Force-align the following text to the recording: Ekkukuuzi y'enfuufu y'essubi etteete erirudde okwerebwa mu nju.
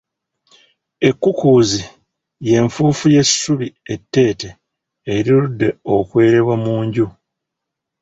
Ekkukuuzi 1.07 1.81
y'enfuufu 2.47 3.05
y'essubi 3.15 3.67
etteete 3.93 4.49
erirudde 5.13 5.69
okwerebwa 5.95 6.55
mu 6.63 6.75
nju. 6.85 7.07